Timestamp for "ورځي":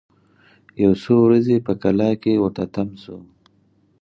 1.25-1.57